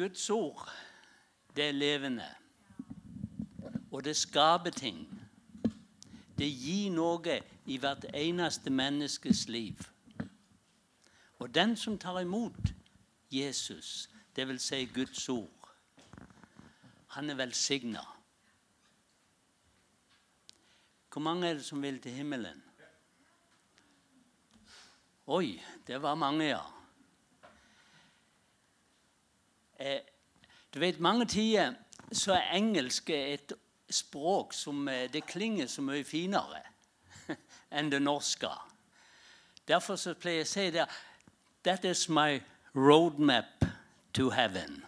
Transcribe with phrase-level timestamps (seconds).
[0.00, 0.70] Guds ord,
[1.56, 2.34] det er levende.
[3.92, 5.02] Og det skaper ting.
[6.38, 7.34] Det gir noe
[7.68, 9.76] i hvert eneste menneskes liv.
[11.38, 12.72] Og den som tar imot
[13.30, 15.68] Jesus, vil si Guds ord,
[17.12, 18.06] han er velsigna.
[21.12, 22.62] Hvor mange er det som vil til himmelen?
[25.26, 26.79] Oi, det var mange, ja.
[29.80, 30.00] Eh,
[30.74, 31.74] du vet, Mange tider
[32.12, 33.52] så er engelsk et
[33.90, 36.60] språk som eh, det klinger så mye finere
[37.76, 38.50] enn det norske.
[39.68, 40.86] Derfor så pleier jeg å si det
[41.64, 42.40] That is my
[42.74, 43.64] roadmap
[44.12, 44.82] to heaven.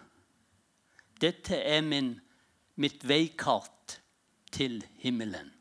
[1.20, 2.14] Dette er min,
[2.76, 3.98] mitt veikart
[4.52, 5.52] til himmelen.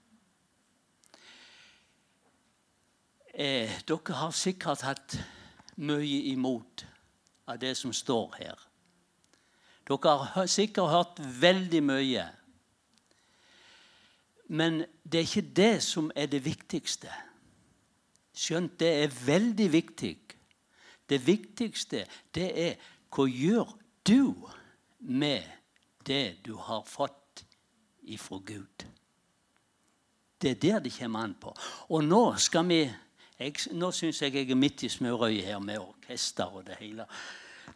[3.34, 5.16] Eh, dere har sikkert hatt
[5.80, 6.86] mye imot
[7.48, 8.71] av det som står her.
[9.92, 12.24] Dere har sikkert hørt veldig mye.
[14.52, 17.12] Men det er ikke det som er det viktigste.
[18.36, 20.16] Skjønt det er veldig viktig.
[21.10, 22.76] Det viktigste det er
[23.12, 23.76] hva gjør
[24.08, 24.48] du
[25.00, 25.44] med
[26.08, 27.44] det du har fått
[28.08, 28.88] ifra Gud.
[30.42, 31.54] Det er der det kommer an på.
[31.90, 32.82] Og nå skal vi
[33.42, 37.08] jeg, nå syns jeg jeg er midt i smørøyet her med orkester og det hele.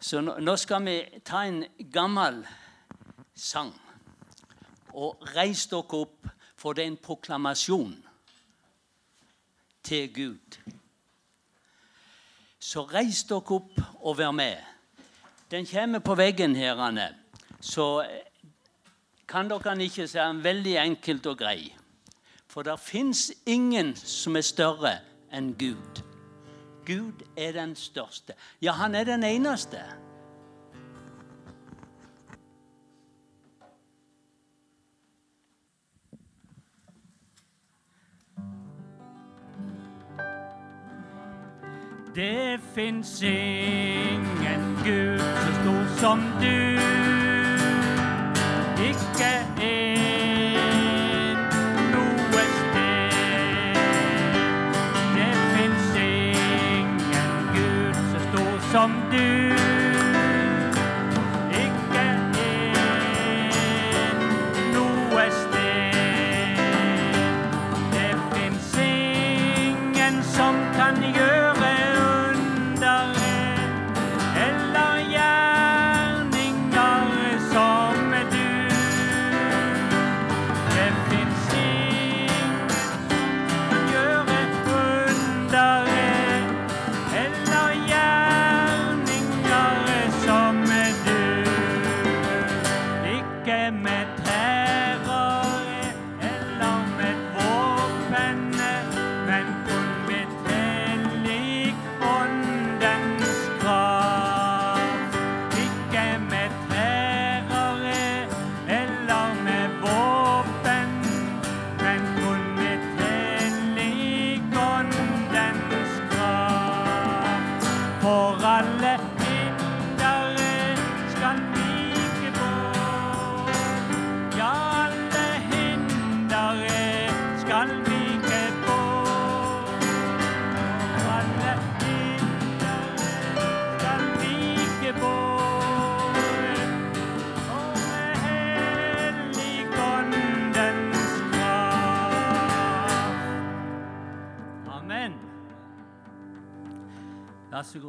[0.00, 2.42] Så nå, skal vi ta en gammel
[3.34, 3.72] sang.
[4.96, 7.96] Og reis dere opp, for det er en proklamasjon
[9.84, 10.58] til Gud.
[12.58, 14.56] Så reis dere opp og vær med.
[15.50, 16.80] Den kommer på veggen her.
[16.80, 17.14] Anne.
[17.60, 18.04] Så
[19.28, 21.74] kan dere ikke si den veldig enkelt og grei.
[22.48, 24.98] For det fins ingen som er større
[25.32, 26.05] enn Gud.
[26.86, 28.32] Gud er den største.
[28.62, 29.78] Ja, han er den eneste.
[42.14, 46.56] Det fins ingen Gud så stor som du.
[48.82, 49.32] Ikke
[49.62, 49.75] en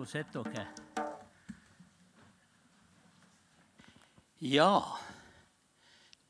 [0.08, 0.68] Sett dere.
[4.40, 4.98] Ja,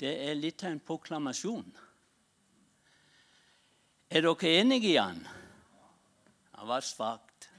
[0.01, 1.68] det er litt av en proklamasjon.
[4.09, 5.21] Er dere enige i den?
[6.56, 7.50] Det var svakt.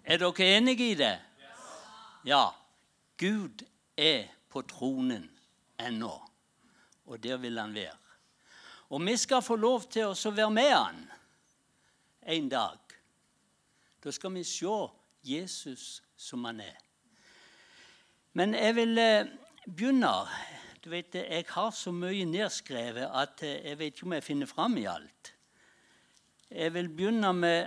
[0.00, 1.16] Er dere enige i det?
[2.24, 2.46] Ja.
[3.20, 3.66] Gud
[4.00, 5.26] er på tronen
[5.76, 6.14] ennå,
[7.04, 7.98] og der vil han være.
[8.88, 11.04] Og vi skal få lov til å være med han
[12.32, 12.89] en dag.
[14.04, 14.76] Da skal vi se
[15.22, 16.76] Jesus som han er.
[18.32, 19.26] Men jeg vil eh,
[19.66, 20.12] begynne
[20.84, 24.46] du vet, Jeg har så mye nedskrevet at eh, jeg vet ikke om jeg finner
[24.46, 25.34] fram i alt.
[26.50, 27.66] Jeg vil begynne med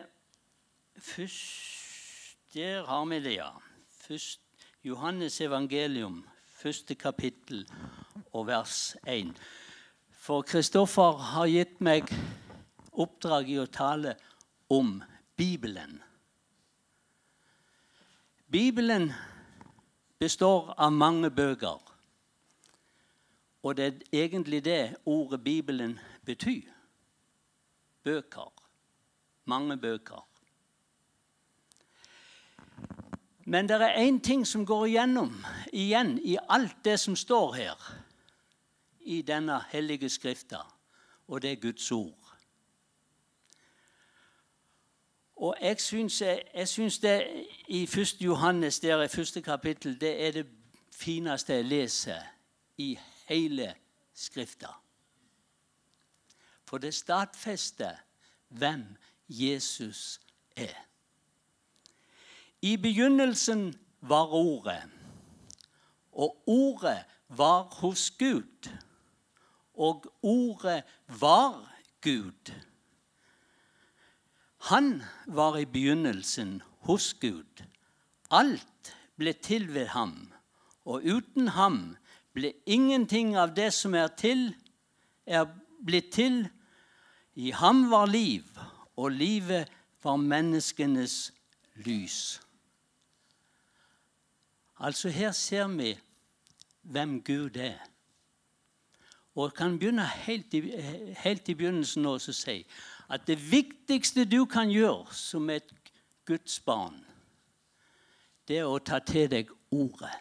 [0.97, 1.79] først
[2.53, 3.49] Der har vi det, ja.
[3.89, 4.39] Først,
[4.83, 7.67] Johannes evangelium, første kapittel
[8.33, 9.33] og vers 1.
[10.11, 12.11] For Kristoffer har gitt meg
[12.91, 14.13] oppdrag i å tale
[14.69, 14.99] om
[15.37, 15.97] Bibelen.
[18.53, 19.11] Bibelen
[20.19, 21.79] består av mange bøker.
[23.63, 26.69] Og det er egentlig det ordet Bibelen betyr.
[28.03, 28.53] Bøker.
[29.45, 30.21] Mange bøker.
[33.45, 35.33] Men det er én ting som går igjennom
[35.73, 37.89] igjen i alt det som står her
[39.01, 40.61] i denne hellige skrifta,
[41.27, 42.22] og det er Guds ord.
[45.43, 48.21] Og jeg syns, jeg syns det i 1.
[48.21, 50.47] Johannes, der i første kapittel, det er det
[50.91, 52.21] fineste jeg leser
[52.77, 53.75] i hele
[54.13, 54.67] Skrifta.
[56.65, 57.95] For det stadfester
[58.47, 58.85] hvem
[59.29, 60.21] Jesus
[60.55, 60.85] er.
[62.61, 64.83] I begynnelsen var Ordet,
[66.11, 68.69] og Ordet var hos Gud,
[69.73, 72.53] og Ordet var Gud.
[74.63, 77.63] Han var i begynnelsen hos Gud.
[78.31, 80.31] Alt ble til ved ham,
[80.85, 81.97] og uten ham
[82.33, 84.53] ble ingenting av det som er til,
[85.27, 85.49] er
[85.83, 86.45] blitt til.
[87.35, 88.47] I ham var liv,
[88.95, 89.67] og livet
[90.03, 91.33] var menneskenes
[91.83, 92.39] lys.
[94.79, 95.97] Altså Her ser vi
[96.81, 97.79] hvem Gud er.
[99.35, 100.61] Og kan begynne helt i,
[101.17, 102.61] helt i begynnelsen å si
[103.13, 105.69] at det viktigste du kan gjøre som et
[106.25, 106.97] Guds barn,
[108.47, 110.13] det er å ta til deg Ordet.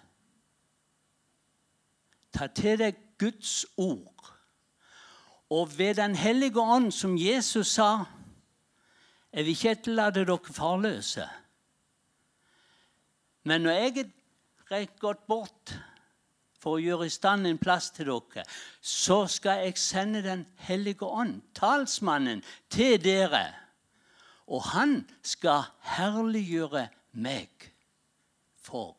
[2.32, 4.30] Ta til deg Guds ord.
[5.52, 8.04] Og ved Den hellige ånd, som Jesus sa,
[9.32, 11.26] jeg vil ikke etterlate dere farløse.
[13.44, 14.06] Men når jeg
[14.70, 15.74] er gått bort
[16.62, 18.44] for å gjøre i stand en plass til dere,
[18.80, 23.48] så skal jeg sende Den hellige ånd, talsmannen, til dere.
[24.46, 25.66] Og han skal
[25.96, 26.86] herliggjøre
[27.18, 27.72] meg
[28.62, 28.94] for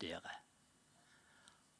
[0.00, 0.34] dere.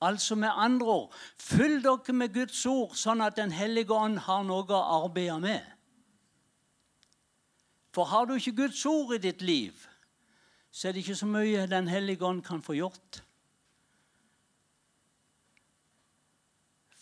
[0.03, 4.43] Altså med andre ord, fyll dere med Guds ord, sånn at Den hellige ånd har
[4.45, 5.73] noe å arbeide med.
[7.95, 9.87] For har du ikke Guds ord i ditt liv,
[10.71, 13.23] så er det ikke så mye Den hellige ånd kan få gjort.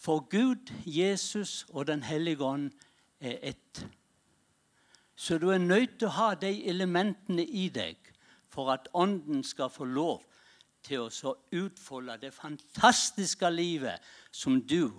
[0.04, 2.72] For Gud, Jesus og Den hellige ånd
[3.20, 3.86] er ett.
[5.16, 7.96] Så du er nødt til å ha de elementene i deg
[8.52, 10.26] for at Ånden skal få lov
[10.84, 14.92] til å utfolde det fantastiske livet som du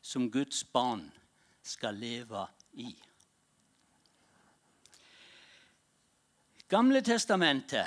[0.00, 1.04] som Guds barn
[1.62, 2.46] skal leve
[2.80, 2.94] i.
[6.68, 7.86] Gamle testamentet,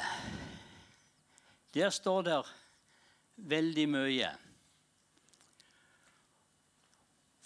[1.73, 2.41] der står det
[3.35, 4.29] veldig mye.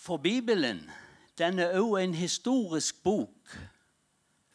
[0.01, 0.89] For Bibelen
[1.37, 3.53] den er òg en historisk bok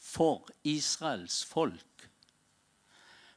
[0.02, 2.08] for Israels folk.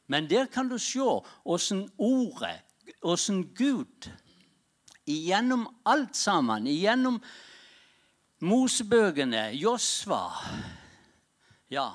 [0.10, 1.06] Men der kan du se
[1.46, 2.62] åssen ordet,
[3.02, 4.10] åssen Gud
[5.10, 7.16] Igjennom alt sammen, igjennom
[8.46, 10.20] Mosebøkene, Josva,
[11.74, 11.88] ja,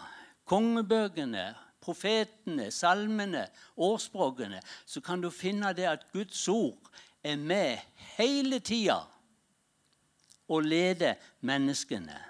[0.50, 1.44] kongebøkene,
[1.80, 3.44] profetene, salmene,
[3.76, 6.90] årsspråkene, så kan du finne det at Guds ord
[7.22, 7.78] er med
[8.16, 9.04] hele tida
[10.48, 12.20] og lede menneskene.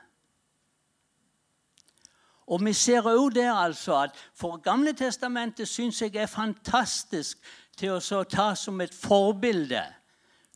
[2.46, 7.38] Og Vi ser òg der altså at for Gamle testamentet syns jeg er fantastisk
[7.76, 9.82] til å ta som et forbilde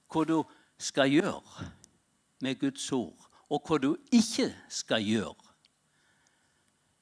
[0.08, 0.42] hva du
[0.78, 1.70] skal gjøre
[2.40, 5.48] med Guds ord, og hva du ikke skal gjøre.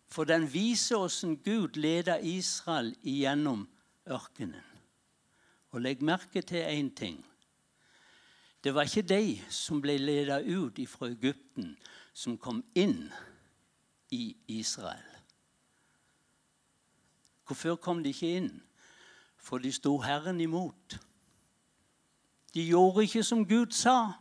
[0.09, 3.67] For den viser hvordan Gud leder Israel igjennom
[4.09, 4.65] ørkenen.
[5.75, 7.19] Og legg merke til én ting.
[8.67, 11.77] Det var ikke de som ble ledet ut fra Egypten,
[12.11, 13.13] som kom inn
[14.11, 15.13] i Israel.
[17.47, 18.51] Hvorfor kom de ikke inn?
[19.39, 20.99] For de sto Herren imot.
[22.55, 24.19] De gjorde ikke som Gud sa.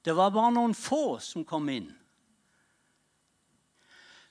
[0.00, 1.92] Det var bare noen få som kom inn.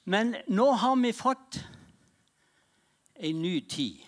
[0.10, 1.62] Men nå har vi fått
[3.14, 4.02] en ny tid.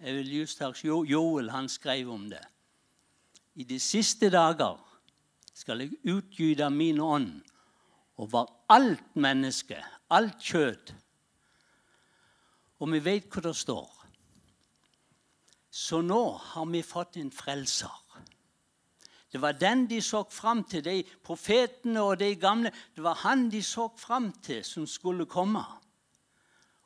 [0.00, 2.42] Jeg vil just Joel han skrev om det.
[3.54, 4.78] I de siste dager
[5.54, 7.32] skal jeg utgyte min ånd
[8.22, 9.78] over alt menneske,
[10.10, 10.94] alt kjøtt.
[12.80, 13.90] Og vi vet hva det står.
[15.72, 17.98] Så nå har vi fått en frelser.
[19.32, 22.72] Det var den de så fram til, de profetene og de gamle.
[22.92, 25.62] Det var han de så fram til, som skulle komme.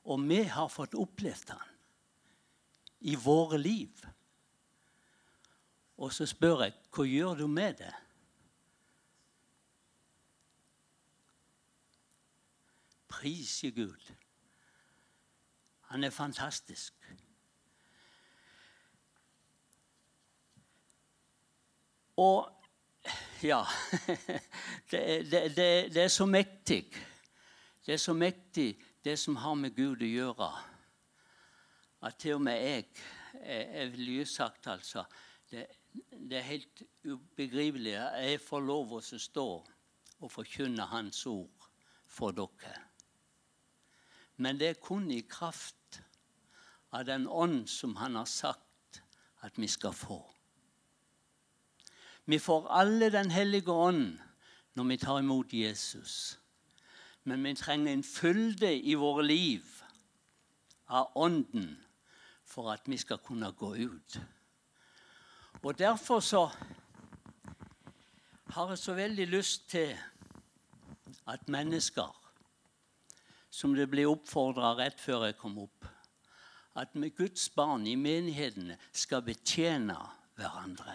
[0.07, 1.73] Og vi har fått opplevd han
[3.11, 4.07] i våre liv.
[5.97, 7.93] Og så spør jeg hva gjør du med det?
[13.09, 14.13] Prise Gud.
[15.89, 16.95] Han er fantastisk.
[22.17, 22.53] Og
[23.43, 23.63] ja
[24.91, 26.93] det, det, det, det, er så mektig.
[27.87, 30.49] Det er så mektig, det som har med Gud å gjøre,
[32.09, 32.89] at til og med jeg
[33.47, 35.05] Jeg ville sagt, altså
[35.51, 35.67] det,
[36.11, 37.93] det, er helt ubegripelig.
[37.93, 39.47] Jeg får lov å stå
[40.21, 41.69] og forkynne Hans ord
[42.07, 42.75] for dere.
[44.37, 46.01] Men det er kun i kraft
[46.93, 49.03] av den ånd som Han har sagt
[49.45, 50.21] at vi skal få.
[52.27, 54.19] Vi får alle Den hellige ånd
[54.75, 56.39] når vi tar imot Jesus.
[57.25, 59.83] Men vi trenger en fylde i våre liv
[60.87, 61.77] av Ånden
[62.45, 64.19] for at vi skal kunne gå ut.
[65.67, 66.51] Og Derfor så
[68.47, 69.97] har jeg så veldig lyst til
[71.27, 72.31] at mennesker,
[73.51, 75.91] som det ble oppfordra rett før jeg kom opp,
[76.79, 79.99] at med Guds barn i menighetene skal betjene
[80.39, 80.95] hverandre.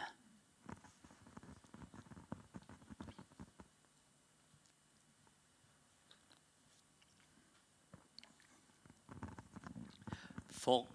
[10.47, 10.87] For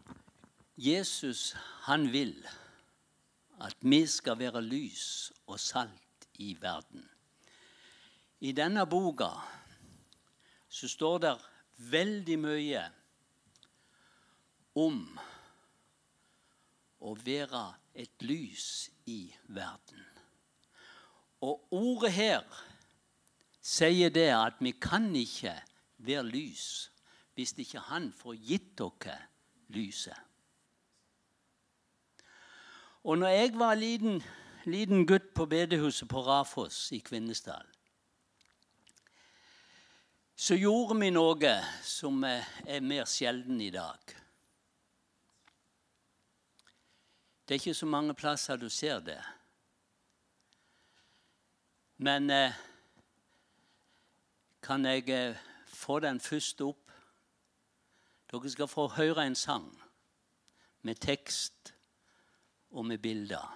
[0.79, 1.51] Jesus,
[1.85, 2.39] han vil
[3.61, 7.05] at vi skal være lys og salt i verden.
[8.41, 9.31] I denne boka
[10.69, 11.33] så står det
[11.93, 12.83] veldig mye
[14.77, 15.01] om
[17.01, 17.63] å være
[17.97, 20.03] et lys i verden.
[21.47, 22.45] Og ordet her
[23.61, 25.55] sier det at vi kan ikke
[26.05, 26.67] være lys
[27.37, 29.19] hvis ikke Han får gitt dere
[29.69, 30.26] lyset.
[33.07, 34.23] Og når jeg var liten,
[34.65, 37.67] liten gutt på bedehuset på Rafoss i Kvinesdal,
[40.37, 41.53] så gjorde vi noe
[41.87, 44.11] som er mer sjelden i dag.
[47.47, 49.21] Det er ikke så mange plasser du ser det.
[52.03, 52.59] Men eh,
[54.63, 55.39] kan jeg eh,
[55.71, 56.91] få den første opp?
[58.33, 59.71] Dere skal få høre en sang
[60.83, 61.76] med tekst
[62.77, 63.47] og med bilder.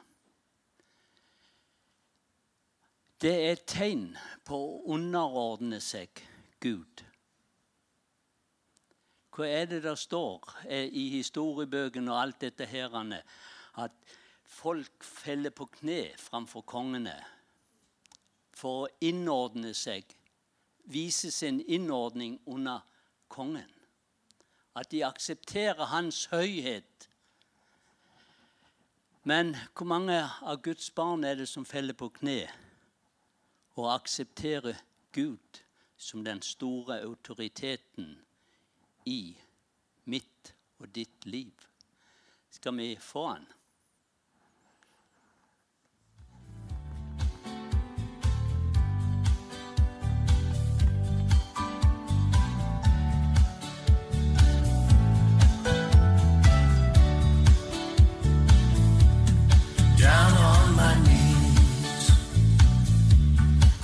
[3.20, 4.06] Det er et tegn
[4.48, 6.22] på å underordne seg
[6.64, 7.02] Gud.
[9.36, 12.96] Hva er det der står i historiebøkene og alt dette her?
[13.76, 13.92] At
[14.48, 17.18] folk feller på kne framfor kongene
[18.60, 20.04] for å innordne seg,
[20.90, 22.82] vise sin innordning under
[23.32, 23.68] kongen.
[24.76, 26.89] At de aksepterer hans høyhet.
[29.22, 32.46] Men hvor mange av Guds barn er det som feller på kne
[33.76, 34.80] og aksepterer
[35.12, 35.60] Gud
[36.00, 38.14] som den store autoriteten
[39.04, 39.36] i
[40.08, 41.52] mitt og ditt liv?
[42.50, 43.44] Skal vi få han?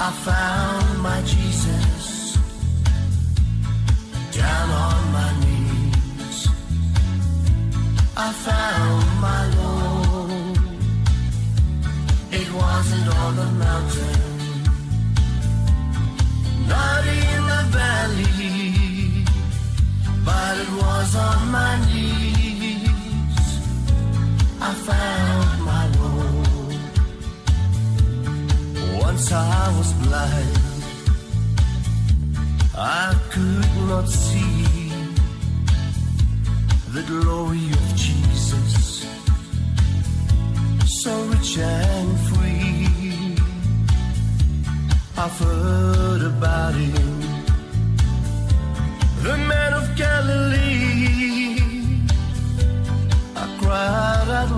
[0.09, 2.39] I found my Jesus
[4.31, 6.49] down on my knees.
[8.17, 10.59] I found my Lord.
[12.31, 14.21] It wasn't on the mountain,
[16.69, 19.25] not in the valley,
[20.25, 22.06] but it was on my knees.
[29.77, 30.85] Was blind,
[32.77, 34.93] I could not see
[36.95, 39.07] the glory of Jesus,
[40.87, 43.37] so rich and free.
[45.19, 47.21] I've heard about him,
[49.23, 51.61] the man of Galilee.
[53.43, 54.51] I cried out,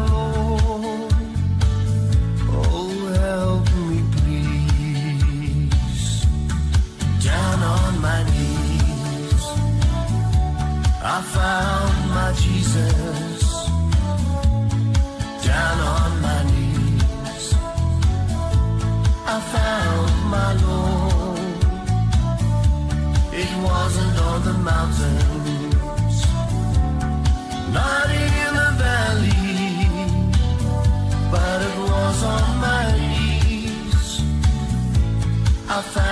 [11.18, 13.42] I found my Jesus.
[15.44, 17.46] Down on my knees,
[19.34, 21.58] I found my Lord.
[23.42, 26.16] It wasn't on the mountains,
[27.78, 29.90] not in the valley,
[31.32, 34.22] but it was on my knees.
[35.68, 36.07] I found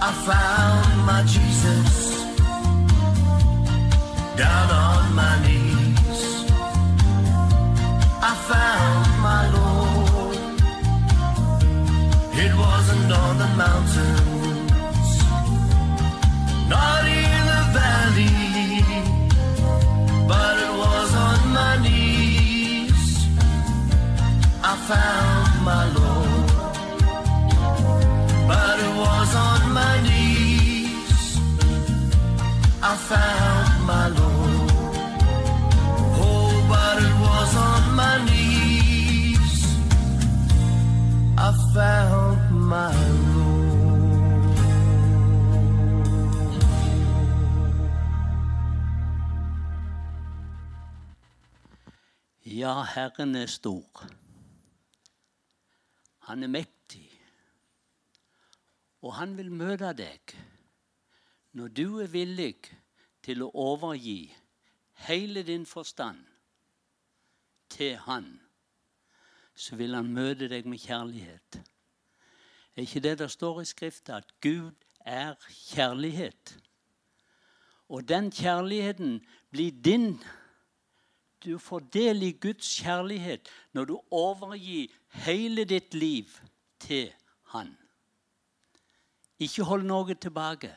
[0.00, 2.18] I found my Jesus.
[4.36, 6.20] Down on my knees,
[8.30, 10.38] I found my Lord.
[12.44, 15.10] It wasn't on the mountains,
[16.68, 18.84] not in the valley,
[20.28, 23.02] but it was on my knees.
[24.62, 25.27] I found
[33.08, 34.70] found my Lord.
[36.20, 39.60] Oh, but it was on my knees.
[41.38, 42.40] I found
[42.72, 42.92] my
[43.32, 43.48] Lord.
[52.44, 54.04] Ja, Herren er stor.
[56.28, 57.08] Han er mektig.
[59.00, 60.36] Og han vil møte deg
[61.56, 62.56] når du er villig
[63.28, 64.30] til å overgi
[65.04, 66.22] hele din forstand
[67.68, 68.38] til han.
[69.54, 71.58] Så vil han møte deg med kjærlighet.
[72.76, 74.72] Er ikke det det står i Skriften, at Gud
[75.04, 76.54] er kjærlighet?
[77.88, 80.14] Og den kjærligheten blir din
[81.44, 84.88] du får del i Guds kjærlighet når du overgir
[85.24, 86.32] hele ditt liv
[86.80, 87.12] til
[87.52, 87.76] Han.
[89.38, 90.72] Ikke hold noe tilbake.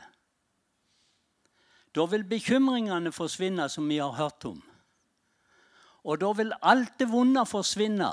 [1.96, 4.62] Da vil bekymringene forsvinne, som vi har hørt om.
[6.04, 8.12] Og da vil alt det vonde forsvinne.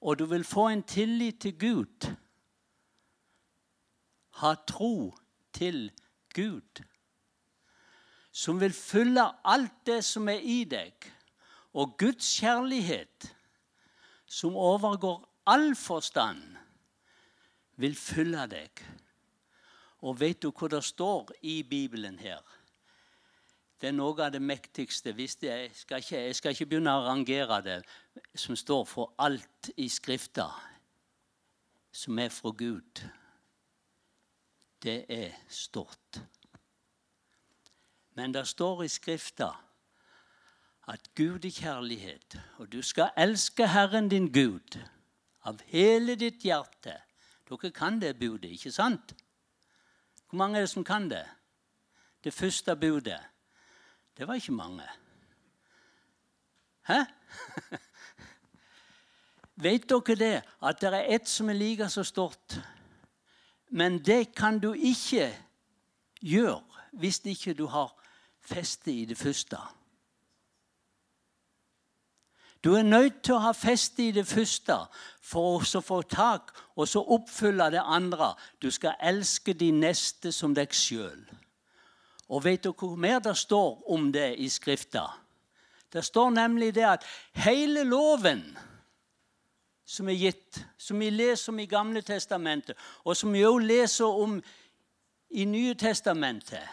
[0.00, 2.08] Og du vil få en tillit til Gud.
[4.40, 5.14] Ha tro
[5.52, 5.92] til
[6.34, 6.84] Gud
[8.34, 11.06] som vil fylle alt det som er i deg,
[11.78, 13.28] og Guds kjærlighet,
[14.26, 16.42] som overgår all forstand,
[17.78, 18.82] vil fylle deg.
[20.04, 22.42] Og vet du hva det står i Bibelen her?
[23.80, 25.12] Det er noe av det mektigste.
[25.16, 27.78] Hvis det, jeg, skal ikke, jeg skal ikke begynne å rangere det,
[28.36, 30.46] som står for alt i Skrifta,
[31.92, 33.02] som er fra Gud.
[34.84, 36.20] Det er stort.
[38.14, 39.50] Men det står i Skrifta
[40.88, 44.76] at Gud er kjærlighet, og du skal elske Herren din Gud
[45.48, 46.98] av hele ditt hjerte.
[47.48, 49.16] Dere kan det budet, ikke sant?
[50.34, 51.26] Hvor mange er det som kan det?
[52.24, 53.20] Det første budet.
[54.18, 54.82] Det var ikke mange.
[56.86, 56.94] Hæ?
[59.62, 62.58] Vet dere det, at det er ett som er like så stort?
[63.70, 65.36] Men det kan du ikke
[66.20, 67.94] gjøre hvis ikke du har
[68.40, 69.56] feste i det første.
[72.64, 74.76] Du er nødt til å ha feste i det første
[75.20, 78.32] for å få tak og så oppfylle det andre.
[78.62, 81.20] Du skal elske de neste som deg sjøl.
[82.32, 85.04] Og vet du hvor mer det står om det i Skrifta?
[85.92, 87.04] Det står nemlig det at
[87.44, 88.42] hele loven
[89.84, 94.20] som er gitt, som vi leser om i Gamle testamentet, og som vi også leser
[94.24, 94.40] om
[95.30, 96.64] i Nye testamentet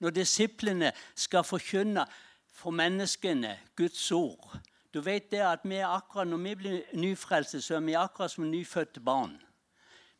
[0.00, 2.06] når disiplene skal forkynne
[2.54, 4.60] for menneskene Guds ord.
[4.94, 8.50] Du vet det at vi akkurat, Når vi blir nyfrelste, så er vi akkurat som
[8.50, 9.42] nyfødte barn.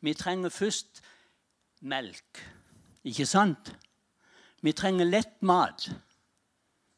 [0.01, 1.01] Vi trenger først
[1.81, 2.51] melk,
[3.03, 3.75] ikke sant?
[4.61, 5.91] Vi trenger lett mat.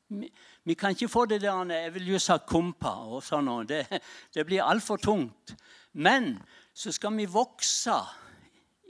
[0.07, 0.29] Vi,
[0.63, 3.67] vi kan ikke få det der jeg vil jo ha kompa og sånn.
[3.67, 3.85] Det,
[4.33, 5.55] det blir altfor tungt.
[5.93, 6.37] Men
[6.73, 7.95] så skal vi vokse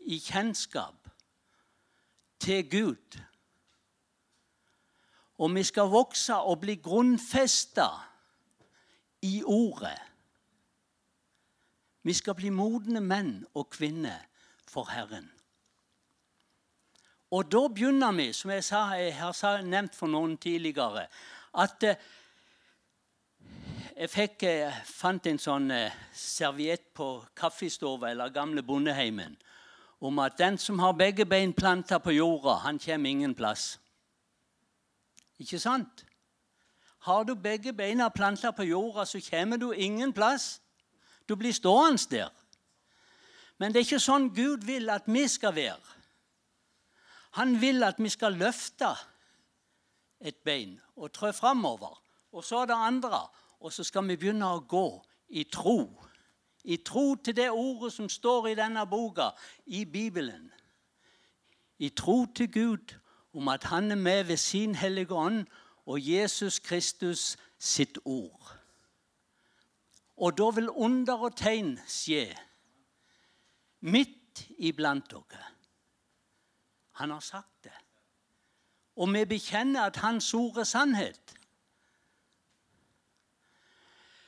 [0.06, 1.10] i kjennskap
[2.40, 3.20] til Gud.
[5.38, 7.88] Og vi skal vokse og bli grunnfesta
[9.24, 10.00] i Ordet.
[12.04, 14.26] Vi skal bli modne menn og kvinner
[14.68, 15.30] for Herren.
[17.34, 21.08] Og da begynner vi, som jeg, sa, jeg har nevnt for noen tidligere,
[21.58, 22.04] at eh,
[23.94, 27.08] jeg fikk, eh, fant en sånn eh, serviett på
[27.38, 29.38] kaffestova eller gamle bondeheimen.
[30.04, 33.80] om at den som har begge bein planta på jorda, han kommer ingen plass.
[35.40, 36.04] Ikke sant?
[37.04, 40.62] Har du begge beina planta på jorda, så kommer du ingen plass.
[41.30, 42.30] Du blir stående der.
[43.58, 45.98] Men det er ikke sånn Gud vil at vi skal være.
[47.40, 48.94] Han vil at vi skal løfte
[50.24, 52.00] et bein og trø framover.
[52.32, 53.28] Og så det andre.
[53.60, 54.88] Og så skal vi begynne å gå
[55.30, 55.86] i tro.
[56.64, 59.32] I tro til det ordet som står i denne boka,
[59.66, 60.52] i Bibelen.
[61.80, 62.96] I tro til Gud
[63.34, 65.46] om at han er med ved sin Hellige Ånd
[65.86, 68.58] og Jesus Kristus sitt ord.
[70.18, 72.28] Og da vil under og tegn skje
[73.84, 75.48] midt iblant dere.
[77.02, 77.74] Han har sagt det.
[78.96, 81.34] Og vi bekjenner at Hans ord er sannhet.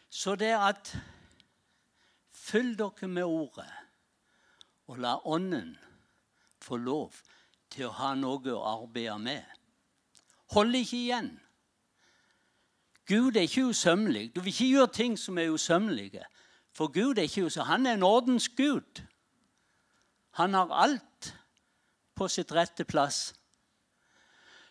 [0.10, 0.98] Så det er at
[2.46, 3.72] Fyll dere med ordet,
[4.88, 5.78] og la Ånden
[6.62, 7.14] få lov
[7.74, 9.56] til å ha noe å arbeide med.
[10.54, 11.32] Hold ikke igjen.
[13.08, 14.36] Gud er ikke usømmelig.
[14.36, 16.24] Du vil ikke gjøre ting som er usømmelige.
[16.74, 17.74] For Gud er ikke usømmelig.
[17.74, 19.02] Han er en ordens Gud.
[20.32, 21.36] Han har alt
[22.16, 23.34] på sitt rette plass.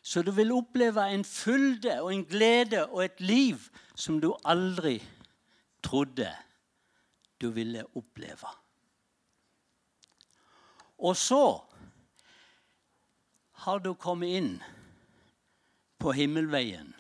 [0.03, 3.61] Så du vil oppleve en fylde og en glede og et liv
[3.95, 4.99] som du aldri
[5.83, 6.29] trodde
[7.41, 8.51] du ville oppleve.
[10.99, 11.61] Og så
[13.65, 14.53] har du kommet inn
[15.99, 16.93] på himmelveien.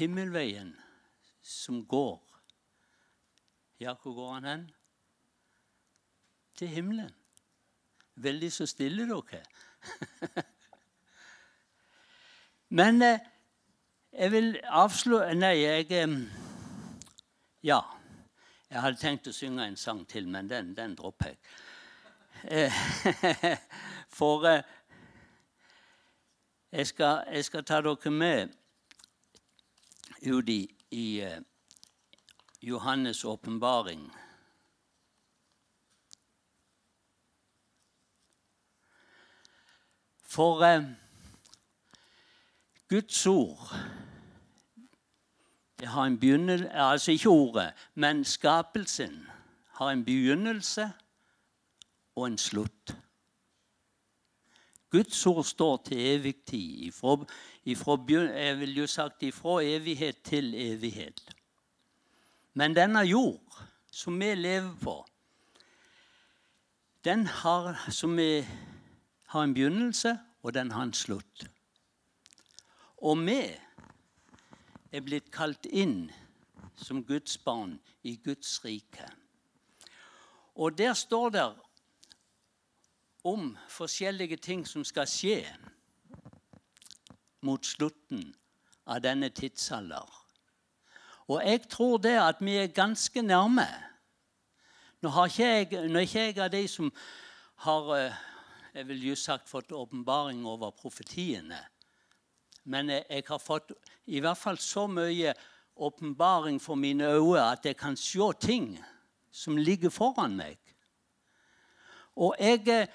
[0.00, 0.76] Himmelveien
[1.42, 2.20] som går
[3.80, 4.70] Ja, hvor går han hen?
[6.56, 7.14] Til himmelen.
[8.14, 9.40] Veldig så stille dere.
[12.80, 13.18] Men eh,
[14.12, 16.28] jeg vil avslå Nei, jeg
[17.62, 17.80] Ja.
[18.70, 21.38] Jeg hadde tenkt å synge en sang til, men den, den dropper jeg.
[22.44, 22.76] Eh,
[24.18, 24.62] for eh,
[26.72, 28.54] jeg skal, jeg skal, ta dere med
[30.22, 31.24] ut i, i
[32.62, 34.10] Johannes' åpenbaring.
[40.24, 40.84] For eh,
[42.88, 43.74] Guds ord
[45.80, 49.26] det har en begynnelse, altså ikke ordet, men skapelsen
[49.68, 50.92] har en begynnelse
[52.16, 52.96] og en slutt.
[54.90, 56.88] Guds ord står til evig tid.
[56.88, 57.16] Ifra,
[57.64, 61.22] ifra, jeg vil jo sagt ifra evighet til evighet.
[62.54, 64.96] Men denne jord som vi lever på,
[67.04, 68.46] den har, som vi
[69.26, 71.46] har en begynnelse, og den har en slutt.
[73.00, 73.40] Og vi
[74.92, 76.10] er blitt kalt inn
[76.76, 79.06] som Guds barn i Guds rike.
[80.54, 81.46] Og der står det
[83.24, 85.42] om forskjellige ting som skal skje
[87.42, 88.30] mot slutten
[88.86, 90.08] av denne tidsalder.
[91.30, 93.68] Og jeg tror det at vi er ganske nærme.
[95.00, 96.90] Nå har ikke jeg, når ikke jeg av de som
[97.64, 98.18] har eh,
[98.74, 101.58] jeg vil just sagt fått åpenbaring over profetiene.
[102.64, 103.72] Men jeg har fått
[104.06, 105.34] i hvert fall så mye
[105.80, 108.74] åpenbaring for mine øyne at jeg kan se ting
[109.32, 110.58] som ligger foran meg.
[112.16, 112.88] Og jeg eh,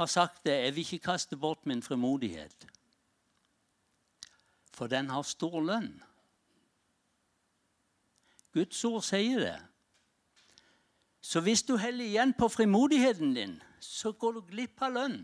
[0.00, 2.66] har sagt det jeg vil ikke kaste bort min frimodighet.
[4.72, 5.92] For den har stor lønn.
[8.54, 9.58] Guds ord sier det.
[11.20, 15.20] Så hvis du heller igjen på frimodigheten din, så går du glipp av lønn.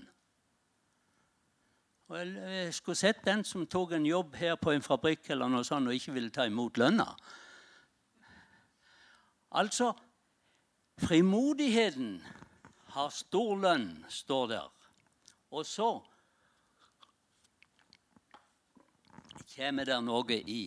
[2.07, 5.65] Og jeg skulle sett den som tok en jobb her på en fabrikk eller noe
[5.67, 7.09] sånt, og ikke ville ta imot lønna.
[9.57, 9.95] Altså
[10.97, 12.23] Frimodigheten
[12.97, 14.69] har stor lønn, står der.
[15.53, 15.91] Og så
[19.53, 20.63] kommer det noe i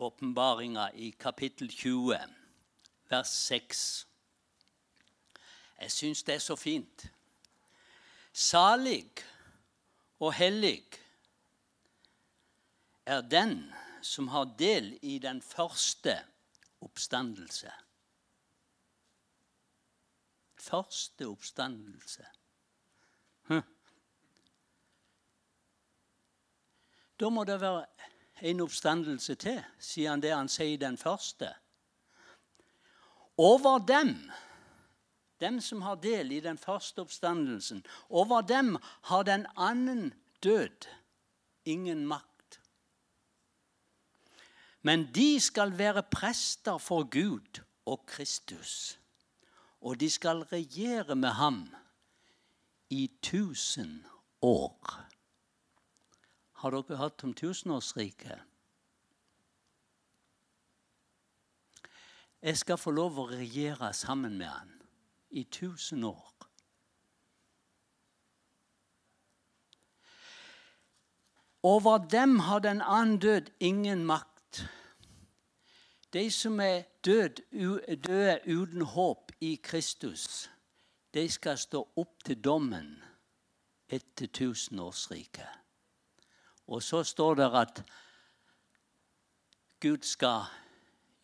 [0.00, 2.16] åpenbaringa i kapittel 20,
[3.12, 3.84] vers 6.
[5.82, 7.06] Jeg syns det er så fint.
[8.32, 9.12] Salig
[10.20, 10.78] og hellig
[13.04, 13.58] er den
[14.00, 16.22] som har del i den første
[16.80, 17.72] oppstandelse.
[20.66, 22.26] Første oppstandelse.
[23.48, 23.62] Hm.
[27.20, 27.86] Da må det være
[28.42, 31.52] en oppstandelse til, sier han det han sier den første.
[33.36, 34.16] Over dem
[35.40, 37.82] dem som har del i den første oppstandelsen.
[38.08, 38.76] Over dem
[39.10, 40.88] har den annen død
[41.64, 42.60] ingen makt.
[44.82, 48.98] Men de skal være prester for Gud og Kristus.
[49.86, 51.74] Og de skal regjere med ham
[52.90, 54.06] i tusen
[54.42, 55.06] år.
[56.52, 58.40] Har dere hørt om tusenårsriket?
[62.42, 64.72] Jeg skal få lov å regjere sammen med han
[65.30, 66.34] i tusen år.
[71.62, 74.64] Over dem har den annen død ingen makt.
[76.12, 77.42] De som er død,
[78.02, 80.50] døde uten håp i Kristus,
[81.14, 82.96] de skal stå opp til dommen
[83.88, 85.48] etter tusenårsriket.
[86.66, 87.82] Og så står det at
[89.80, 90.48] Gud skal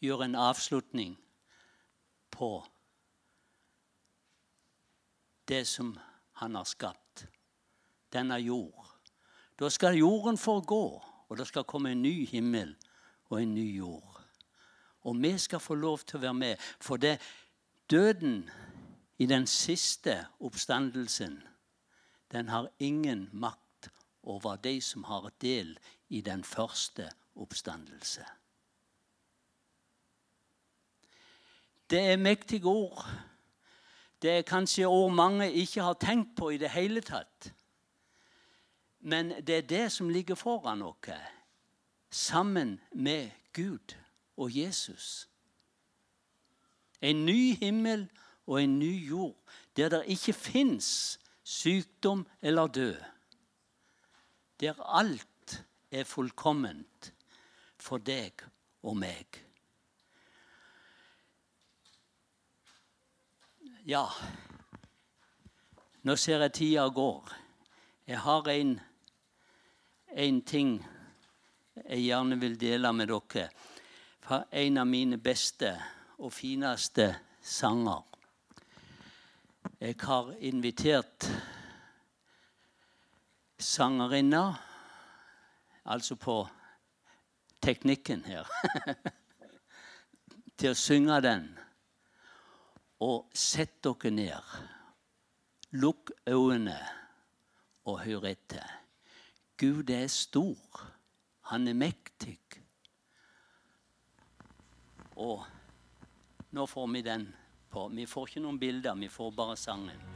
[0.03, 1.17] gjøre en avslutning
[2.31, 2.53] på
[5.49, 5.97] det som
[6.33, 7.27] han har skapt,
[8.13, 8.89] denne jord.
[9.59, 10.85] Da skal jorden forgå,
[11.29, 12.77] og det skal komme en ny himmel
[13.31, 14.21] og en ny jord.
[15.03, 17.17] Og vi skal få lov til å være med, for det
[17.93, 18.51] døden
[19.19, 21.43] i den siste oppstandelsen,
[22.33, 23.91] den har ingen makt
[24.23, 25.79] over de som har del
[26.09, 28.25] i den første oppstandelse.
[31.91, 33.05] Det er mektige ord.
[34.23, 37.53] Det er kanskje ord mange ikke har tenkt på i det hele tatt.
[39.01, 41.11] Men det er det som ligger foran oss,
[42.11, 43.97] sammen med Gud
[44.37, 45.32] og Jesus.
[47.03, 48.07] En ny himmel
[48.47, 49.37] og en ny jord
[49.77, 52.97] der det ikke fins sykdom eller død.
[54.61, 57.13] Der alt er fullkomment
[57.79, 58.45] for deg
[58.83, 59.41] og meg.
[63.87, 64.07] Ja,
[66.07, 67.33] nå ser jeg tida går.
[68.07, 68.77] Jeg har en,
[70.15, 70.77] en ting
[71.75, 73.49] jeg gjerne vil dele med dere
[74.23, 75.73] fra en av mine beste
[76.23, 77.09] og fineste
[77.43, 78.03] sanger.
[79.81, 81.27] Jeg har invitert
[83.59, 84.55] sangerinna,
[85.85, 86.37] altså på
[87.63, 88.47] teknikken her,
[90.59, 91.49] til å synge den.
[93.03, 94.53] Og sett dere ned.
[95.75, 96.77] Lukk øynene
[97.91, 98.69] og hør etter.
[99.59, 100.85] Gud er stor.
[101.51, 102.39] Han er mektig.
[105.19, 105.43] Og
[106.53, 107.29] nå får vi den
[107.71, 107.89] på.
[107.89, 110.12] Vi får ikke noen bilder, vi får bare sangen.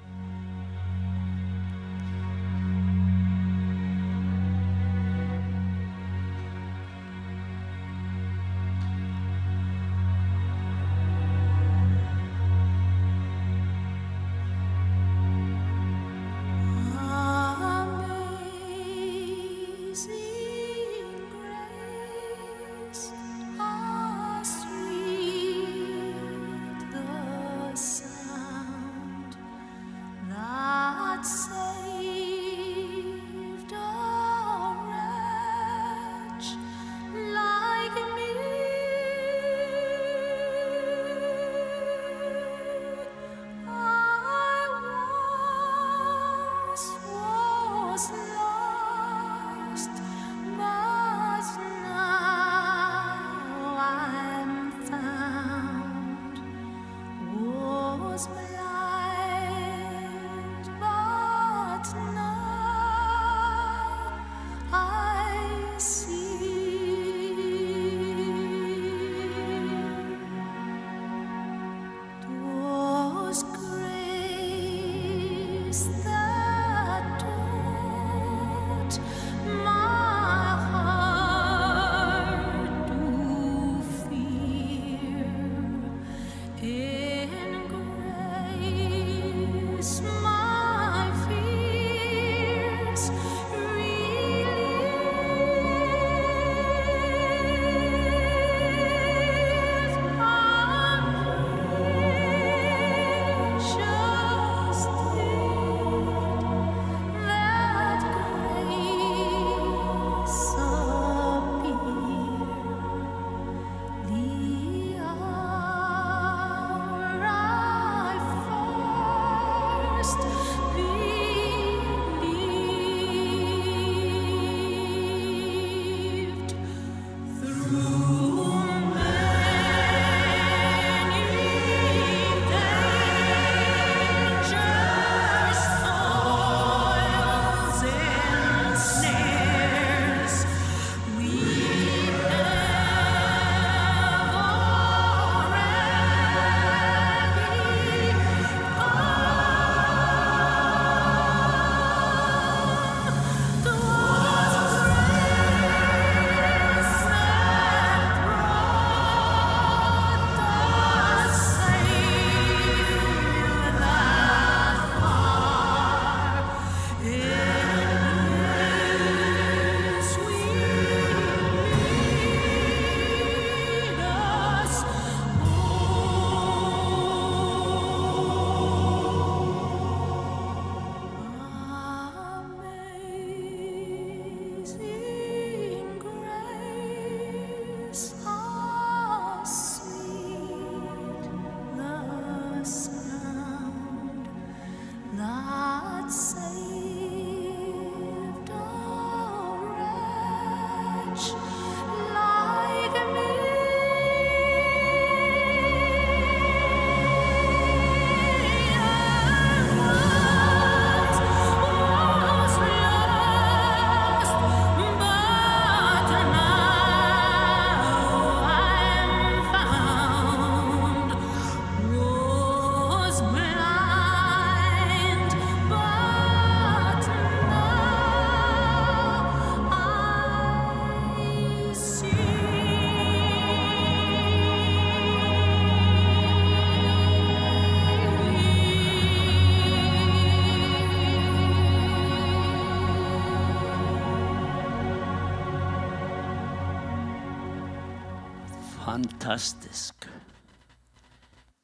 [249.27, 250.11] Fantastisk.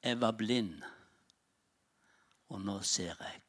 [0.02, 0.82] Jeg var blind,
[2.48, 3.42] og nå ser jeg.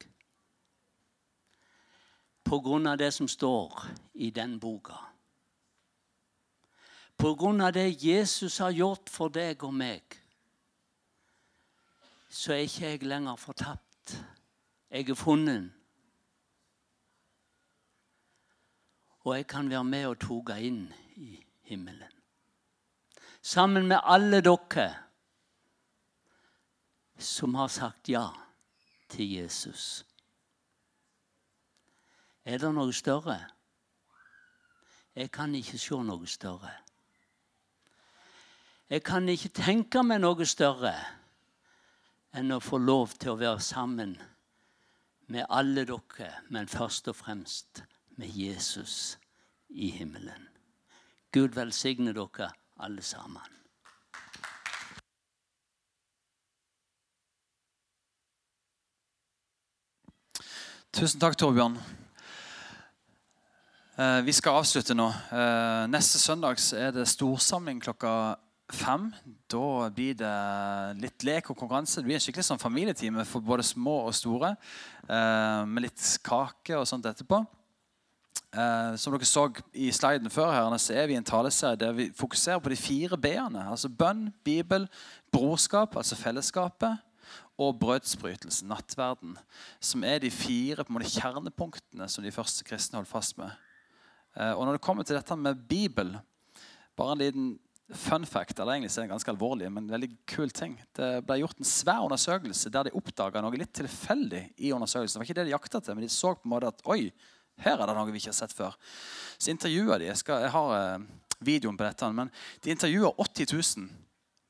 [2.45, 4.99] På grunn av det som står i den boka.
[7.17, 10.21] På grunn av det Jesus har gjort for deg og meg,
[12.29, 14.17] så er ikke jeg lenger fortapt.
[14.93, 15.71] Jeg er funnet.
[19.25, 20.83] Og jeg kan være med og toge inn
[21.17, 22.22] i himmelen.
[23.43, 24.85] Sammen med alle dere
[27.19, 28.29] som har sagt ja
[29.11, 30.05] til Jesus.
[32.45, 33.35] Er det noe større?
[35.15, 36.71] Jeg kan ikke se noe større.
[38.89, 40.95] Jeg kan ikke tenke meg noe større
[42.33, 44.15] enn å få lov til å være sammen
[45.27, 47.83] med alle dere, men først og fremst
[48.15, 49.17] med Jesus
[49.67, 50.47] i himmelen.
[51.35, 52.53] Gud velsigne dere
[52.83, 53.41] alle sammen.
[60.93, 61.77] Tusen takk, Torbjørn.
[63.97, 65.07] Eh, Vi skal avslutte nå.
[65.09, 68.35] Eh, Neste søndag er det storsamling klokka
[68.73, 69.11] fem.
[69.49, 72.01] Da blir det litt lek og konkurranse.
[72.01, 74.55] Det blir en skikkelig sånn familietime for både små og store.
[75.09, 77.45] eh, Med litt kake og sånt etterpå.
[78.53, 81.95] Eh, som dere så i sliden før, her, så er vi i en taleserie der
[81.97, 83.65] vi fokuserer på de fire b-ene.
[83.69, 84.85] Altså bønn, Bibel,
[85.33, 87.01] brorskap, altså fellesskapet,
[87.57, 89.37] og brødsbrytelsen, nattverden.
[89.81, 93.49] Som er de fire måte, kjernepunktene som de første kristne holdt fast med.
[94.37, 96.15] Eh, og når det kommer til dette med Bibel,
[96.97, 97.51] bare en liten
[97.93, 100.77] fun fact, eller egentlig så er det ganske alvorlig, men en veldig kul ting.
[100.95, 105.17] Det ble gjort en svær undersøkelse der de oppdaga noe litt tilfeldig i undersøkelsen.
[105.17, 107.11] Det var ikke det de jakta til, men de så på en måte at oi,
[107.61, 108.77] her er det noe vi ikke har sett før.
[109.37, 111.05] Så intervjua de jeg, skal, jeg har eh,
[111.43, 112.31] videoen på dette, men
[112.63, 113.89] de intervjua 80 000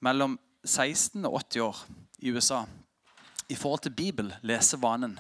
[0.06, 1.84] mellom 16 og 80 år
[2.24, 2.64] i USA
[3.52, 5.20] i forhold til Bibel, lesevanen.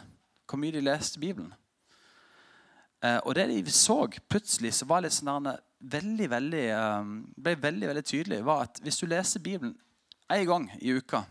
[0.50, 1.54] Hvor mye de leste Bibelen.
[3.04, 7.88] Eh, og det de så plutselig, så var litt sånn veldig, veldig, eh, ble veldig,
[7.92, 9.76] veldig tydelig, var at hvis du leser Bibelen
[10.32, 11.26] én gang i uka,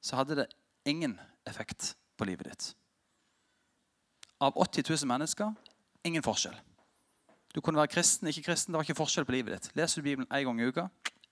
[0.00, 0.50] så hadde det
[0.84, 2.74] ingen effekt på livet ditt.
[4.40, 5.54] Av 80 000 mennesker
[6.06, 6.56] ingen forskjell.
[7.54, 9.70] Du kunne være kristen, ikke kristen, det var ikke forskjell på livet ditt.
[9.78, 10.86] Leser du Bibelen én gang i uka,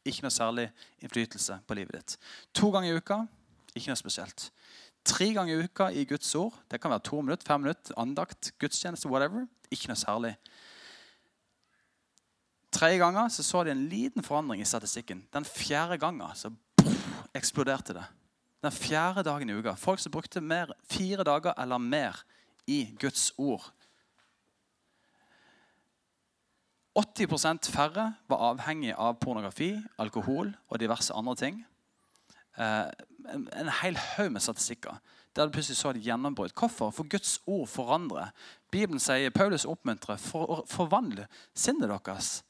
[0.04, 0.70] ikke noe særlig
[1.04, 2.16] innflytelse på livet ditt.
[2.56, 3.18] To ganger i uka,
[3.74, 4.48] ikke noe spesielt.
[5.04, 8.54] Tre ganger i uka i Guds ord, det kan være to minutter, fem minutter, andakt,
[8.58, 10.32] gudstjeneste, whatever, ikke noe særlig.
[12.72, 15.26] Tre ganger så, så de en liten forandring i statistikken.
[15.32, 16.50] Den fjerde gangen så
[17.36, 18.06] eksploderte det.
[18.64, 19.76] Den fjerde dagen i uka.
[19.76, 22.24] Folk som brukte mer, fire dager eller mer
[22.66, 23.72] i Guds ord.
[26.94, 31.64] 80% færre var avhengig av pornografi, alkohol og diverse andre ting.
[32.54, 32.90] Eh,
[33.34, 35.00] en, hel haug med statistikker.
[35.34, 36.54] Der du plutselig så et gjennombrudd.
[36.54, 36.92] Hvorfor?
[36.94, 38.30] For Guds ord forandrer.
[38.70, 42.44] Bibelen sier Paulus oppmuntrer for, forvandle sinnet deres.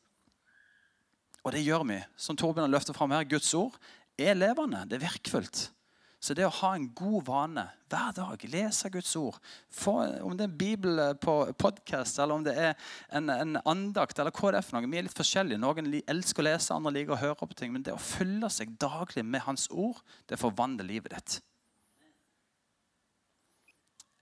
[1.45, 2.03] Og det gjør vi.
[2.17, 3.79] Som Torbjørn har løftet fram her, Guds ord
[4.19, 4.85] er levende.
[4.89, 5.71] Det er virkefullt.
[6.25, 7.63] Så det å ha en god vane
[7.93, 9.37] hver dag, lese Guds ord
[9.69, 9.93] få,
[10.25, 12.73] Om det er en bibel på podkast, eller om det er
[13.13, 14.89] en, en, andakt, eller hva det er for noe.
[14.89, 15.61] Vi er litt forskjellige.
[15.61, 17.77] Noen elsker å lese, andre liker å høre på ting.
[17.77, 20.01] Men det å følge seg daglig med Hans ord,
[20.31, 21.39] det forvandler livet ditt.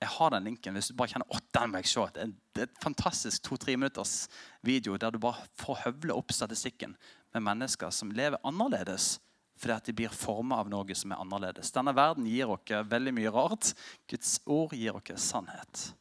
[0.02, 0.74] Jeg har den linken.
[0.74, 2.10] Hvis du bare kjenner åtte, den må jeg se.
[2.16, 4.24] Det er, det er et fantastisk to-tre minutters
[4.66, 6.98] video der du bare får høvle opp statistikken
[7.30, 9.20] med mennesker som lever annerledes
[9.62, 11.70] fordi at de blir forma av noe som er annerledes.
[11.70, 13.72] Denne verden gir dere veldig mye rart.
[14.10, 15.92] Guds ord gir dere sannhet.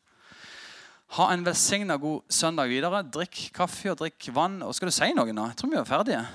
[1.17, 3.03] Ha en velsigna god søndag videre.
[3.03, 4.61] Drikk kaffe og drikk vann.
[4.65, 5.45] Og skal du si noe nå?
[5.51, 6.25] Jeg tror vi er ferdige.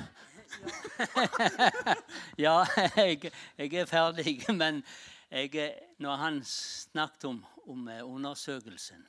[2.45, 2.63] Ja,
[2.95, 4.83] jeg, jeg er ferdig, men
[5.31, 9.03] jeg, når han snakket om, om eh, undersøkelsen,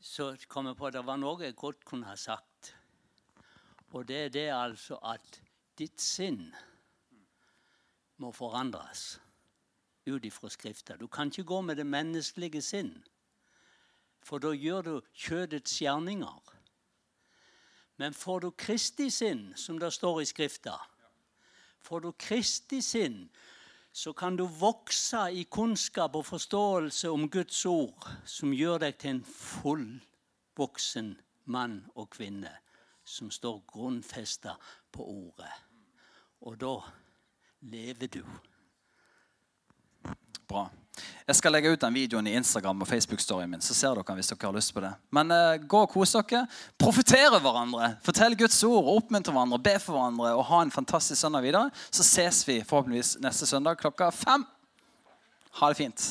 [0.00, 2.74] så kom jeg på at det var noe jeg godt kunne ha sagt.
[3.96, 5.40] Og det er det altså at
[5.78, 6.50] ditt sinn
[8.20, 9.20] må forandres
[10.06, 10.96] ut ifra Skrifta.
[10.96, 12.94] Du kan ikke gå med det menneskelige sinn,
[14.22, 16.56] for da gjør du kjødets gjerninger.
[17.96, 20.76] Men får du Kristi sinn, som det står i Skrifta,
[21.80, 23.28] får du Kristi sinn,
[23.92, 29.16] så kan du vokse i kunnskap og forståelse om Guds ord, som gjør deg til
[29.16, 31.16] en fullvoksen
[31.50, 32.52] mann og kvinne
[33.10, 34.54] som står grunnfesta
[34.92, 35.52] på ordet.
[36.46, 36.76] Og da
[37.60, 38.22] lever du.
[40.48, 40.68] Bra.
[41.26, 43.62] Jeg skal legge ut den videoen i Instagram og Facebook-storyen min.
[43.62, 44.90] så ser dere hvis dere har lyst på det.
[45.14, 46.42] Men eh, gå og kos dere.
[46.80, 47.94] Profetere hverandre.
[48.04, 48.90] Fortell Guds ord.
[48.96, 49.60] Oppmuntre hverandre.
[49.62, 50.32] Be for hverandre.
[50.34, 51.70] Og ha en fantastisk søndag videre.
[51.90, 54.44] Så ses vi forhåpentligvis neste søndag klokka fem.
[55.60, 56.10] Ha det fint.